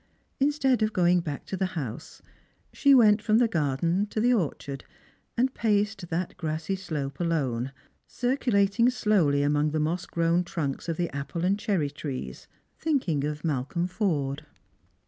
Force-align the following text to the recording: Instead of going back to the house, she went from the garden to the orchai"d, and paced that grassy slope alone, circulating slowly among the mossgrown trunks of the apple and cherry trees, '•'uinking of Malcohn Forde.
Instead 0.39 0.81
of 0.81 0.93
going 0.93 1.19
back 1.19 1.45
to 1.45 1.55
the 1.55 1.67
house, 1.77 2.23
she 2.73 2.95
went 2.95 3.21
from 3.21 3.37
the 3.37 3.47
garden 3.47 4.07
to 4.07 4.19
the 4.19 4.31
orchai"d, 4.33 4.83
and 5.37 5.53
paced 5.53 6.09
that 6.09 6.35
grassy 6.37 6.75
slope 6.75 7.19
alone, 7.19 7.71
circulating 8.07 8.89
slowly 8.89 9.43
among 9.43 9.69
the 9.69 9.79
mossgrown 9.79 10.43
trunks 10.43 10.89
of 10.89 10.97
the 10.97 11.15
apple 11.15 11.45
and 11.45 11.59
cherry 11.59 11.91
trees, 11.91 12.47
'•'uinking 12.83 13.23
of 13.23 13.43
Malcohn 13.43 13.87
Forde. 13.87 14.43